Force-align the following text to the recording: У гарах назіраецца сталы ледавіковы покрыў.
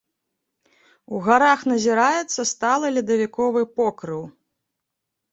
У 1.17 1.19
гарах 1.25 1.59
назіраецца 1.71 2.41
сталы 2.51 2.87
ледавіковы 2.95 3.61
покрыў. 3.81 4.23